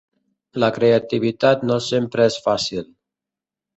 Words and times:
La 0.61 0.69
creativitat 0.77 1.67
no 1.73 1.79
sempre 1.91 2.29
és 2.33 2.39
fàcil. 2.47 2.89